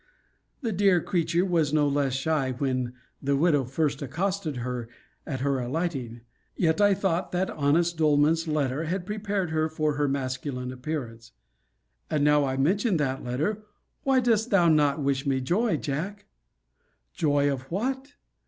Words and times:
The 0.61 0.71
dear 0.71 0.99
creature 0.99 1.45
was 1.45 1.71
no 1.71 1.87
less 1.87 2.13
shy 2.13 2.53
when 2.53 2.93
the 3.21 3.37
widow 3.37 3.65
first 3.65 4.01
accosted 4.01 4.57
her 4.65 4.89
at 5.27 5.41
her 5.41 5.59
alighting. 5.59 6.21
Yet 6.55 6.81
I 6.81 6.95
thought 6.95 7.31
that 7.33 7.51
honest 7.51 7.97
Doleman's 7.99 8.47
letter 8.47 8.85
had 8.85 9.05
prepared 9.05 9.51
her 9.51 9.69
for 9.69 9.97
her 9.97 10.07
masculine 10.07 10.71
appearance. 10.73 11.33
And 12.09 12.23
now 12.23 12.45
I 12.45 12.57
mention 12.57 12.97
that 12.97 13.23
letter, 13.23 13.63
why 14.01 14.21
dost 14.21 14.49
thou 14.49 14.69
not 14.69 15.03
wish 15.03 15.27
me 15.27 15.39
joy, 15.39 15.77
Jack? 15.77 16.25
Joy, 17.13 17.51
of 17.51 17.69
what? 17.69 18.15